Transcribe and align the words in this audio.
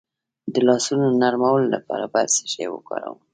د 0.53 0.55
لاسونو 0.67 1.05
نرمولو 1.21 1.67
لپاره 1.75 2.05
باید 2.13 2.29
څه 2.37 2.43
شی 2.53 2.65
وکاروم؟ 2.69 3.19